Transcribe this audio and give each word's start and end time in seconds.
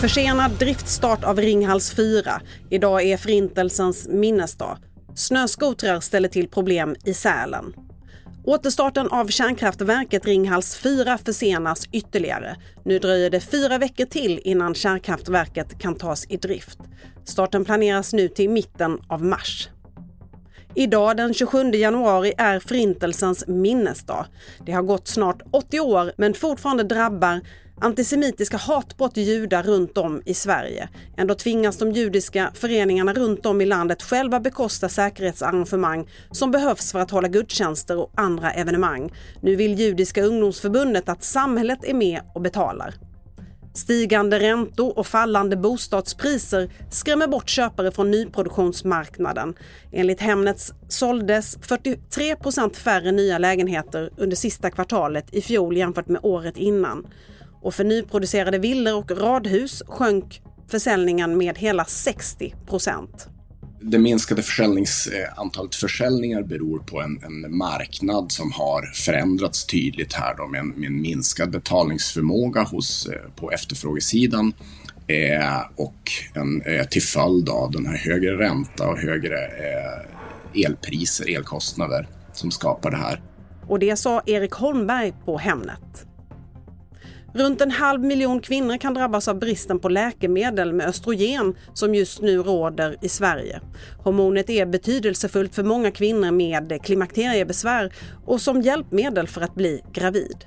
Försenad 0.00 0.50
driftstart 0.50 1.24
av 1.24 1.38
Ringhals 1.38 1.94
4. 1.94 2.40
Idag 2.70 3.02
är 3.02 3.16
Förintelsens 3.16 4.08
minnesdag. 4.08 4.78
Snöskotrar 5.14 6.00
ställer 6.00 6.28
till 6.28 6.48
problem 6.48 6.96
i 7.04 7.14
Sälen. 7.14 7.74
Återstarten 8.44 9.08
av 9.08 9.26
kärnkraftverket 9.26 10.26
Ringhals 10.26 10.76
4 10.76 11.18
försenas 11.18 11.88
ytterligare. 11.92 12.56
Nu 12.84 12.98
dröjer 12.98 13.30
det 13.30 13.40
fyra 13.40 13.78
veckor 13.78 14.04
till 14.04 14.40
innan 14.44 14.74
kärnkraftverket 14.74 15.78
kan 15.78 15.94
tas 15.94 16.26
i 16.28 16.36
drift. 16.36 16.78
Starten 17.24 17.64
planeras 17.64 18.12
nu 18.12 18.28
till 18.28 18.50
mitten 18.50 18.98
av 19.08 19.24
mars. 19.24 19.68
Idag 20.78 21.16
den 21.16 21.34
27 21.34 21.70
januari 21.70 22.32
är 22.38 22.60
Förintelsens 22.60 23.46
minnesdag. 23.46 24.26
Det 24.66 24.72
har 24.72 24.82
gått 24.82 25.08
snart 25.08 25.42
80 25.50 25.80
år 25.80 26.12
men 26.16 26.34
fortfarande 26.34 26.82
drabbar 26.82 27.40
antisemitiska 27.80 28.56
hatbrott 28.56 29.16
judar 29.16 29.62
runt 29.62 29.98
om 29.98 30.22
i 30.24 30.34
Sverige. 30.34 30.88
Ändå 31.16 31.34
tvingas 31.34 31.78
de 31.78 31.92
judiska 31.92 32.50
föreningarna 32.54 33.12
runt 33.12 33.46
om 33.46 33.60
i 33.60 33.66
landet 33.66 34.02
själva 34.02 34.40
bekosta 34.40 34.88
säkerhetsarrangemang 34.88 36.08
som 36.30 36.50
behövs 36.50 36.92
för 36.92 36.98
att 36.98 37.10
hålla 37.10 37.28
gudstjänster 37.28 37.98
och 37.98 38.12
andra 38.16 38.50
evenemang. 38.50 39.12
Nu 39.42 39.56
vill 39.56 39.78
Judiska 39.78 40.22
ungdomsförbundet 40.22 41.08
att 41.08 41.24
samhället 41.24 41.78
är 41.82 41.94
med 41.94 42.20
och 42.34 42.40
betalar. 42.40 42.94
Stigande 43.74 44.38
räntor 44.38 44.98
och 44.98 45.06
fallande 45.06 45.56
bostadspriser 45.56 46.70
skrämmer 46.90 47.26
bort 47.26 47.48
köpare 47.48 47.90
från 47.90 48.10
nyproduktionsmarknaden. 48.10 49.54
Enligt 49.92 50.20
Hemnet 50.20 50.72
såldes 50.88 51.58
43% 51.58 52.74
färre 52.74 53.12
nya 53.12 53.38
lägenheter 53.38 54.10
under 54.16 54.36
sista 54.36 54.70
kvartalet 54.70 55.34
i 55.34 55.40
fjol 55.40 55.76
jämfört 55.76 56.08
med 56.08 56.20
året 56.22 56.56
innan. 56.56 57.06
Och 57.62 57.74
för 57.74 57.84
nyproducerade 57.84 58.58
villor 58.58 58.98
och 58.98 59.10
radhus 59.10 59.82
sjönk 59.86 60.42
försäljningen 60.70 61.38
med 61.38 61.58
hela 61.58 61.84
60. 61.84 62.54
Det 63.80 63.98
minskade 63.98 64.42
försäljnings, 64.42 65.06
eh, 65.06 65.40
antalet 65.40 65.74
försäljningar 65.74 66.42
beror 66.42 66.78
på 66.78 67.00
en, 67.00 67.20
en, 67.24 67.56
marknad 67.56 68.32
som 68.32 68.52
har 68.52 68.82
förändrats 68.94 69.66
tydligt 69.66 70.12
här 70.12 70.34
då, 70.36 70.46
med, 70.46 70.60
en, 70.60 70.68
med 70.68 70.86
en 70.86 71.00
minskad 71.00 71.50
betalningsförmåga 71.50 72.62
hos, 72.62 73.06
eh, 73.06 73.30
på 73.36 73.50
efterfrågesidan 73.50 74.52
eh, 75.06 75.60
och 75.76 76.12
en, 76.34 76.62
eh, 76.62 76.86
till 76.86 77.02
följd 77.02 77.48
av 77.48 77.70
den 77.70 77.86
här 77.86 77.96
högre 77.96 78.38
ränta 78.38 78.88
och 78.88 78.98
högre 78.98 79.44
eh, 79.44 80.64
elpriser, 80.64 81.36
elkostnader 81.36 82.08
som 82.32 82.50
skapar 82.50 82.90
det 82.90 82.96
här. 82.96 83.22
Och 83.68 83.78
det 83.78 83.96
sa 83.96 84.22
Erik 84.26 84.52
Holmberg 84.52 85.14
på 85.24 85.38
Hemnet. 85.38 86.07
Runt 87.34 87.60
en 87.60 87.70
halv 87.70 88.04
miljon 88.04 88.40
kvinnor 88.40 88.76
kan 88.76 88.94
drabbas 88.94 89.28
av 89.28 89.38
bristen 89.38 89.78
på 89.78 89.88
läkemedel 89.88 90.72
med 90.72 90.86
östrogen 90.86 91.54
som 91.74 91.94
just 91.94 92.22
nu 92.22 92.38
råder 92.38 92.96
i 93.02 93.08
Sverige. 93.08 93.60
Hormonet 94.04 94.50
är 94.50 94.66
betydelsefullt 94.66 95.54
för 95.54 95.62
många 95.62 95.90
kvinnor 95.90 96.30
med 96.30 96.84
klimakteriebesvär 96.84 97.92
och 98.26 98.40
som 98.40 98.62
hjälpmedel 98.62 99.28
för 99.28 99.40
att 99.40 99.54
bli 99.54 99.82
gravid. 99.92 100.44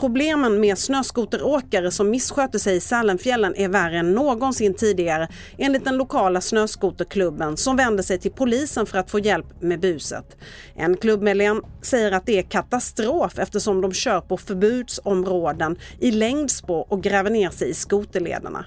Problemen 0.00 0.60
med 0.60 0.78
snöskoteråkare 0.78 1.90
som 1.90 2.10
missköter 2.10 2.58
sig 2.58 2.76
i 2.76 2.80
Sälenfjällen 2.80 3.54
är 3.56 3.68
värre 3.68 3.98
än 3.98 4.12
någonsin 4.12 4.74
tidigare 4.74 5.28
enligt 5.58 5.84
den 5.84 5.96
lokala 5.96 6.40
snöskoterklubben 6.40 7.56
som 7.56 7.76
vänder 7.76 8.02
sig 8.02 8.18
till 8.18 8.32
polisen 8.32 8.86
för 8.86 8.98
att 8.98 9.10
få 9.10 9.18
hjälp 9.18 9.46
med 9.60 9.80
buset. 9.80 10.36
En 10.74 10.96
klubbmedlem 10.96 11.62
säger 11.82 12.12
att 12.12 12.26
det 12.26 12.38
är 12.38 12.42
katastrof 12.42 13.38
eftersom 13.38 13.80
de 13.80 13.92
kör 13.92 14.20
på 14.20 14.36
förbudsområden 14.36 15.76
i 16.00 16.10
längdspår 16.10 16.86
och 16.92 17.02
gräver 17.02 17.30
ner 17.30 17.50
sig 17.50 17.70
i 17.70 17.74
skoterlederna. 17.74 18.64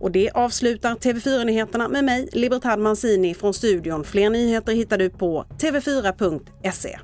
Och 0.00 0.10
det 0.10 0.30
avslutar 0.30 0.94
TV4-nyheterna 0.94 1.88
med 1.88 2.04
mig, 2.04 2.28
Libertad 2.32 2.76
Mancini 2.76 3.34
från 3.34 3.54
studion. 3.54 4.04
Fler 4.04 4.30
nyheter 4.30 4.72
hittar 4.72 4.98
du 4.98 5.10
på 5.10 5.44
tv4.se. 5.58 6.98